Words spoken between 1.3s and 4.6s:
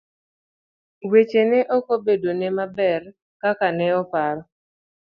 ne okobedo ne maber kaka ne oparo.